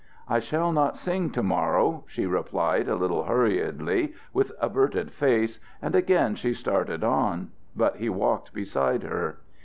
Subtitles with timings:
[0.27, 5.93] "I shall not sing to morrow," she replied a little hurriedly, with averted face, and
[5.93, 7.51] again she started on.
[7.75, 9.37] But he walked beside her.